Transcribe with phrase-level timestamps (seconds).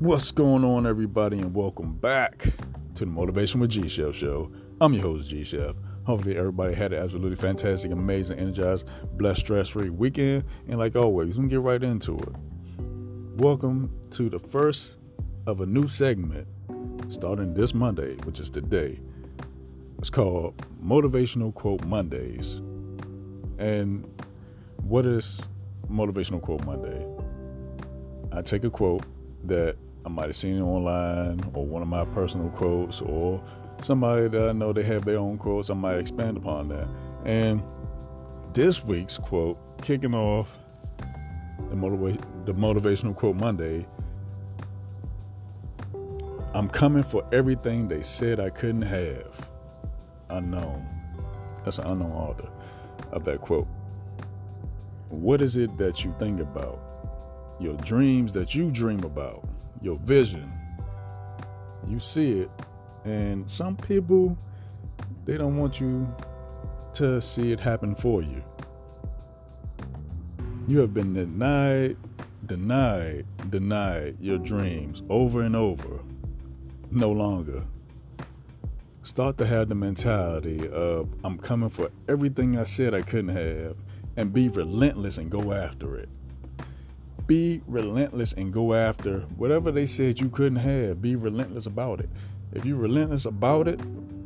[0.00, 2.38] What's going on, everybody, and welcome back
[2.94, 4.50] to the Motivation with G Chef show.
[4.80, 5.76] I'm your host, G Chef.
[6.04, 8.86] Hopefully, everybody had an absolutely fantastic, amazing, energized,
[9.18, 10.44] blessed, stress free weekend.
[10.68, 12.34] And like always, we get right into it.
[13.42, 14.96] Welcome to the first
[15.46, 16.48] of a new segment
[17.10, 18.98] starting this Monday, which is today.
[19.98, 22.62] It's called Motivational Quote Mondays.
[23.58, 24.08] And
[24.82, 25.42] what is
[25.90, 27.06] Motivational Quote Monday?
[28.32, 29.04] I take a quote
[29.44, 29.76] that
[30.10, 33.42] might have seen it online or one of my personal quotes or
[33.82, 35.70] somebody that I know they have their own quotes.
[35.70, 36.88] I might expand upon that.
[37.24, 37.62] And
[38.52, 40.58] this week's quote, kicking off
[41.68, 43.86] the, motiva- the motivational quote Monday,
[46.52, 49.48] I'm coming for everything they said I couldn't have.
[50.30, 50.86] Unknown.
[51.64, 52.48] That's an unknown author
[53.12, 53.68] of that quote.
[55.08, 56.80] What is it that you think about?
[57.60, 59.46] Your dreams that you dream about,
[59.80, 60.52] your vision.
[61.88, 62.50] You see it,
[63.04, 64.36] and some people,
[65.24, 66.12] they don't want you
[66.94, 68.42] to see it happen for you.
[70.66, 71.96] You have been denied,
[72.46, 76.00] denied, denied your dreams over and over.
[76.90, 77.64] No longer.
[79.02, 83.76] Start to have the mentality of, I'm coming for everything I said I couldn't have,
[84.16, 86.08] and be relentless and go after it.
[87.30, 91.00] Be relentless and go after whatever they said you couldn't have.
[91.00, 92.10] Be relentless about it.
[92.52, 93.78] If you're relentless about it,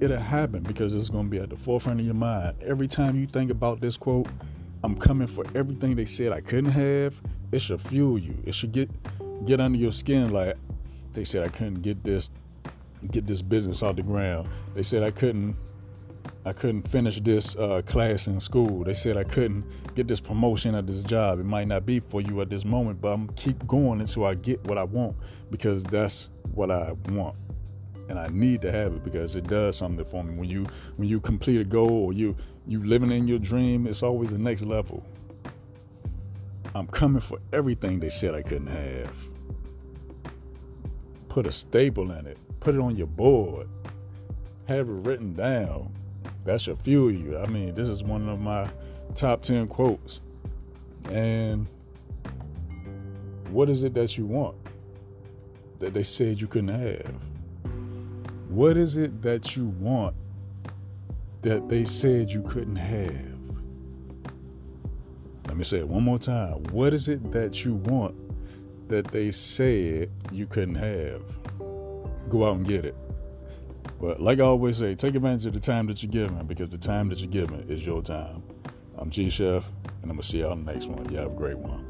[0.00, 2.56] it'll happen because it's going to be at the forefront of your mind.
[2.62, 4.28] Every time you think about this quote,
[4.82, 7.20] I'm coming for everything they said I couldn't have,
[7.52, 8.34] it should fuel you.
[8.46, 8.88] It should get
[9.44, 10.56] get under your skin like
[11.12, 12.30] they said I couldn't get this
[13.10, 14.48] get this business off the ground.
[14.74, 15.54] They said I couldn't
[16.46, 18.84] I couldn't finish this uh, class in school.
[18.84, 19.64] They said I couldn't
[19.96, 21.40] get this promotion at this job.
[21.40, 24.34] It might not be for you at this moment, but I'm keep going until I
[24.34, 25.16] get what I want
[25.50, 27.34] because that's what I want,
[28.08, 30.36] and I need to have it because it does something for me.
[30.36, 34.04] When you when you complete a goal or you you living in your dream, it's
[34.04, 35.04] always the next level.
[36.76, 39.12] I'm coming for everything they said I couldn't have.
[41.28, 42.38] Put a staple in it.
[42.60, 43.68] Put it on your board.
[44.68, 45.92] Have it written down
[46.46, 47.38] that should fuel you.
[47.38, 48.68] I mean, this is one of my
[49.14, 50.20] top 10 quotes.
[51.10, 51.68] And
[53.50, 54.56] what is it that you want
[55.78, 57.14] that they said you couldn't have?
[58.48, 60.14] What is it that you want
[61.42, 63.36] that they said you couldn't have?
[65.46, 66.62] Let me say it one more time.
[66.70, 68.14] What is it that you want
[68.88, 71.22] that they said you couldn't have?
[72.30, 72.96] Go out and get it.
[74.00, 76.78] But like I always say, take advantage of the time that you're given because the
[76.78, 78.42] time that you're given is your time.
[78.98, 79.64] I'm G Chef,
[80.02, 81.10] and I'm going to see y'all on the next one.
[81.10, 81.84] You have a great one.